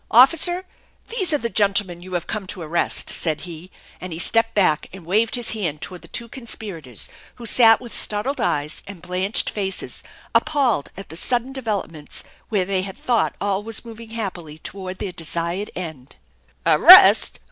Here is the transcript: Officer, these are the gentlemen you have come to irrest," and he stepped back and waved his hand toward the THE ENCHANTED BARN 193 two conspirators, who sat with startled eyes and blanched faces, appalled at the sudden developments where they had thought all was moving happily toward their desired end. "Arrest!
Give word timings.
Officer, 0.09 0.65
these 1.09 1.31
are 1.31 1.37
the 1.37 1.47
gentlemen 1.47 2.01
you 2.01 2.13
have 2.15 2.25
come 2.25 2.47
to 2.47 2.63
irrest," 2.63 3.13
and 3.27 3.39
he 3.41 3.69
stepped 4.17 4.55
back 4.55 4.87
and 4.91 5.05
waved 5.05 5.35
his 5.35 5.51
hand 5.51 5.79
toward 5.79 6.01
the 6.01 6.07
THE 6.07 6.23
ENCHANTED 6.25 6.57
BARN 6.59 6.69
193 6.73 6.87
two 6.87 7.05
conspirators, 7.05 7.09
who 7.35 7.45
sat 7.45 7.79
with 7.79 7.93
startled 7.93 8.41
eyes 8.41 8.81
and 8.87 9.03
blanched 9.03 9.51
faces, 9.51 10.01
appalled 10.33 10.89
at 10.97 11.09
the 11.09 11.15
sudden 11.15 11.53
developments 11.53 12.23
where 12.49 12.65
they 12.65 12.81
had 12.81 12.97
thought 12.97 13.35
all 13.39 13.61
was 13.61 13.85
moving 13.85 14.09
happily 14.09 14.57
toward 14.57 14.97
their 14.97 15.11
desired 15.11 15.69
end. 15.75 16.15
"Arrest! 16.65 17.39